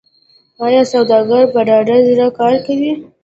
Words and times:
آیا 0.65 0.81
سوداګر 0.93 1.43
په 1.53 1.59
ډاډه 1.67 1.97
زړه 2.09 2.27
کار 2.39 2.55
کوي؟ 2.65 2.91